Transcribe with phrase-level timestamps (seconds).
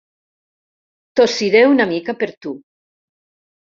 [1.21, 2.59] Tossiré una mica per tu.